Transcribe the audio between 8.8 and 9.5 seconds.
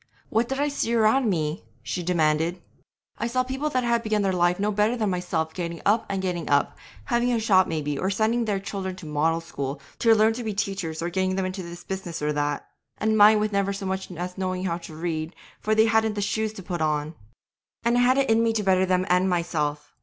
to the "Model"